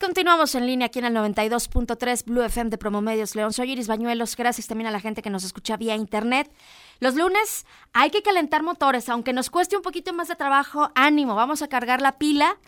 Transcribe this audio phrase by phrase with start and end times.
[0.00, 3.52] Continuamos en línea aquí en el 92.3 Blue FM de Promomedios León.
[3.52, 4.36] Soy Iris Bañuelos.
[4.36, 6.48] Gracias también a la gente que nos escucha vía internet.
[7.00, 10.92] Los lunes hay que calentar motores, aunque nos cueste un poquito más de trabajo.
[10.94, 12.58] Ánimo, vamos a cargar la pila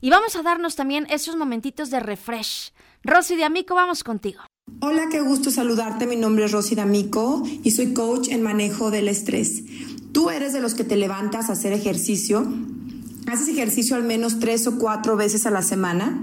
[0.00, 2.72] y vamos a darnos también esos momentitos de refresh.
[3.04, 4.40] Rosy de Amico, vamos contigo.
[4.80, 6.08] Hola, qué gusto saludarte.
[6.08, 9.62] Mi nombre es Rosy D'Amico y soy coach en manejo del estrés.
[10.10, 12.44] ¿Tú eres de los que te levantas a hacer ejercicio?
[13.28, 16.20] ¿Haces ejercicio al menos tres o cuatro veces a la semana?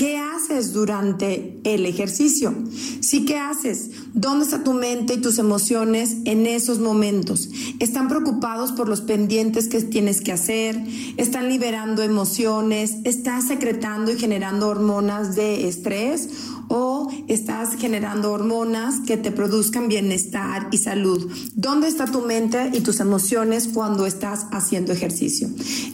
[0.00, 2.54] ¿Qué haces durante el ejercicio?
[3.00, 3.90] Sí, ¿qué haces?
[4.14, 7.50] ¿Dónde está tu mente y tus emociones en esos momentos?
[7.80, 10.82] ¿Están preocupados por los pendientes que tienes que hacer?
[11.18, 12.94] ¿Están liberando emociones?
[13.04, 16.30] ¿Estás secretando y generando hormonas de estrés?
[16.72, 21.28] ¿O estás generando hormonas que te produzcan bienestar y salud?
[21.56, 25.48] ¿Dónde está tu mente y tus emociones cuando estás haciendo ejercicio?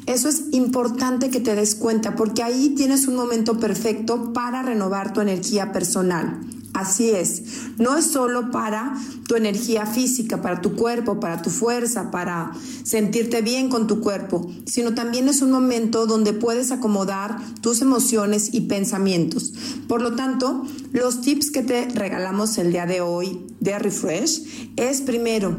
[0.05, 5.15] Eso es importante que te des cuenta porque ahí tienes un momento perfecto para renovar
[5.15, 6.41] tu energía personal.
[6.77, 7.43] Así es,
[7.79, 8.95] no es solo para
[9.27, 12.53] tu energía física, para tu cuerpo, para tu fuerza, para
[12.85, 18.53] sentirte bien con tu cuerpo, sino también es un momento donde puedes acomodar tus emociones
[18.53, 19.55] y pensamientos.
[19.89, 25.01] Por lo tanto, los tips que te regalamos el día de hoy de Refresh es
[25.01, 25.57] primero,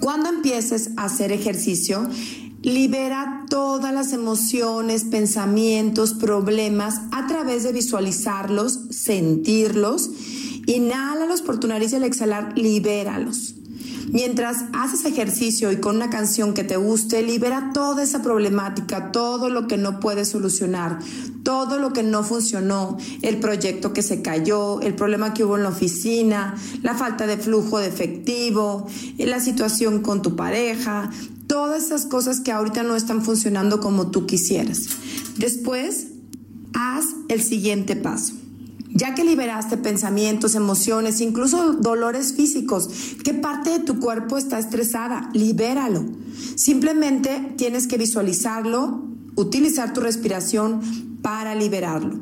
[0.00, 2.08] cuando empieces a hacer ejercicio,
[2.62, 10.10] Libera todas las emociones, pensamientos, problemas a través de visualizarlos, sentirlos.
[10.66, 13.54] Inhálalos por tu nariz y al exhalar, libéralos.
[14.08, 19.48] Mientras haces ejercicio y con una canción que te guste, libera toda esa problemática, todo
[19.48, 21.00] lo que no puedes solucionar,
[21.42, 25.64] todo lo que no funcionó, el proyecto que se cayó, el problema que hubo en
[25.64, 28.86] la oficina, la falta de flujo de efectivo,
[29.18, 31.10] la situación con tu pareja,
[31.46, 34.88] todas esas cosas que ahorita no están funcionando como tú quisieras.
[35.36, 36.08] Después,
[36.74, 38.34] haz el siguiente paso.
[38.90, 42.88] Ya que liberaste pensamientos, emociones, incluso dolores físicos,
[43.22, 45.28] ¿qué parte de tu cuerpo está estresada?
[45.34, 46.04] Libéralo.
[46.54, 49.04] Simplemente tienes que visualizarlo,
[49.34, 50.80] utilizar tu respiración
[51.20, 52.18] para liberarlo.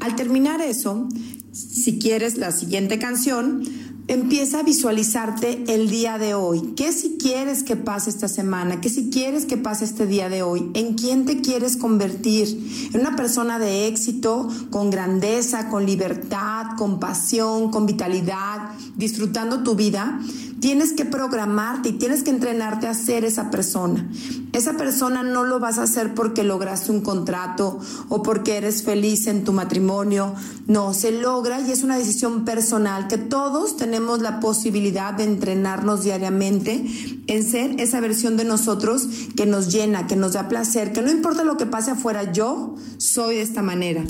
[0.00, 1.08] Al terminar eso,
[1.52, 3.62] si quieres la siguiente canción,
[4.08, 6.72] Empieza a visualizarte el día de hoy.
[6.76, 8.80] ¿Qué si quieres que pase esta semana?
[8.80, 10.70] ¿Qué si quieres que pase este día de hoy?
[10.72, 12.88] ¿En quién te quieres convertir?
[12.94, 19.74] ¿En una persona de éxito, con grandeza, con libertad, con pasión, con vitalidad, disfrutando tu
[19.74, 20.18] vida?
[20.58, 24.08] Tienes que programarte y tienes que entrenarte a ser esa persona.
[24.58, 29.28] Esa persona no lo vas a hacer porque lograste un contrato o porque eres feliz
[29.28, 30.34] en tu matrimonio.
[30.66, 36.02] No, se logra y es una decisión personal que todos tenemos la posibilidad de entrenarnos
[36.02, 36.84] diariamente
[37.28, 41.12] en ser esa versión de nosotros que nos llena, que nos da placer, que no
[41.12, 44.06] importa lo que pase afuera, yo soy de esta manera.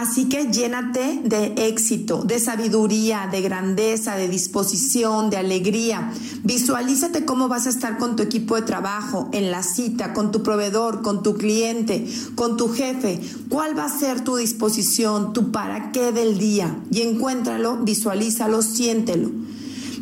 [0.00, 6.10] Así que llénate de éxito, de sabiduría, de grandeza, de disposición, de alegría.
[6.42, 10.42] Visualízate cómo vas a estar con tu equipo de trabajo, en la cita, con tu
[10.42, 13.20] proveedor, con tu cliente, con tu jefe.
[13.50, 16.74] ¿Cuál va a ser tu disposición, tu para qué del día?
[16.90, 19.30] Y encuéntralo, visualízalo, siéntelo.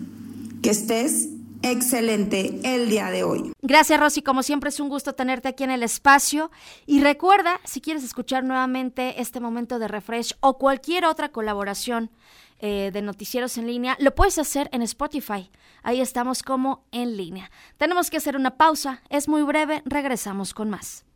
[0.62, 1.28] Que estés
[1.62, 3.52] excelente el día de hoy.
[3.62, 6.50] Gracias Rosy, como siempre es un gusto tenerte aquí en el espacio
[6.86, 12.10] y recuerda, si quieres escuchar nuevamente este momento de refresh o cualquier otra colaboración
[12.60, 15.50] eh, de noticieros en línea, lo puedes hacer en Spotify.
[15.82, 17.50] Ahí estamos como en línea.
[17.76, 21.07] Tenemos que hacer una pausa, es muy breve, regresamos con más.